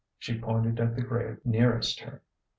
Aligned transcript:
She 0.17 0.39
pointed 0.41 0.79
at 0.79 0.95
the 0.95 1.03
grave 1.03 1.37
near 1.45 1.77
est 1.77 1.99
her. 2.07 2.23